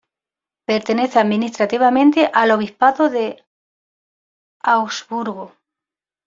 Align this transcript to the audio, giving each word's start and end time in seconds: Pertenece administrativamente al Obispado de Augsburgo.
Pertenece 0.65 1.19
administrativamente 1.19 2.27
al 2.33 2.49
Obispado 2.49 3.11
de 3.11 3.37
Augsburgo. 4.63 5.53